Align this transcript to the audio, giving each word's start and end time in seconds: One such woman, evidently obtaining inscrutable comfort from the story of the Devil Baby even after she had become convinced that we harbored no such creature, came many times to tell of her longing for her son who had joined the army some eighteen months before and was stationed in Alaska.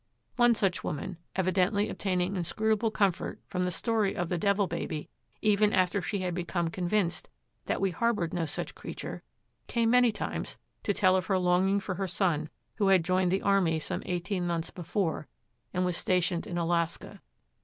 One 0.35 0.55
such 0.55 0.83
woman, 0.83 1.17
evidently 1.35 1.87
obtaining 1.87 2.35
inscrutable 2.35 2.89
comfort 2.89 3.39
from 3.45 3.65
the 3.65 3.69
story 3.69 4.15
of 4.15 4.29
the 4.29 4.37
Devil 4.39 4.65
Baby 4.65 5.09
even 5.43 5.71
after 5.73 6.01
she 6.01 6.17
had 6.21 6.33
become 6.33 6.69
convinced 6.71 7.29
that 7.67 7.79
we 7.79 7.91
harbored 7.91 8.33
no 8.33 8.47
such 8.47 8.73
creature, 8.73 9.21
came 9.67 9.91
many 9.91 10.11
times 10.11 10.57
to 10.81 10.93
tell 10.95 11.15
of 11.15 11.27
her 11.27 11.37
longing 11.37 11.79
for 11.79 11.93
her 11.93 12.07
son 12.07 12.49
who 12.77 12.87
had 12.87 13.05
joined 13.05 13.31
the 13.31 13.43
army 13.43 13.77
some 13.77 14.01
eighteen 14.07 14.47
months 14.47 14.71
before 14.71 15.27
and 15.71 15.85
was 15.85 15.95
stationed 15.95 16.47
in 16.47 16.57
Alaska. 16.57 17.21